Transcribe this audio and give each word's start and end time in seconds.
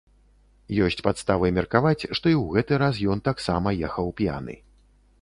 Ёсць 0.85 1.03
падставы 1.07 1.51
меркаваць, 1.59 2.01
што 2.15 2.25
і 2.33 2.39
ў 2.41 2.57
гэты 2.57 2.83
раз 2.85 2.95
ён 3.15 3.25
таксама 3.31 3.79
ехаў 3.93 4.07
п'яны. 4.23 4.61